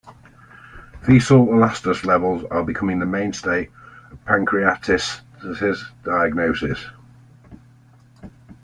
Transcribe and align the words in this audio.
Faecal 1.03 1.49
elastase 1.53 2.03
levels 2.05 2.43
are 2.49 2.63
becoming 2.63 2.97
the 2.97 3.05
mainstay 3.05 3.69
of 4.09 4.25
pancreatitis 4.25 5.21
diagnosis. 6.03 6.83